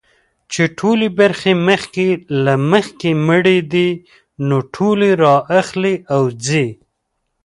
[0.51, 2.09] چي ټولي برخي مخکي
[2.43, 3.89] له مخکي مړې دي
[4.47, 6.65] نو ټولي را اخلي او ځي.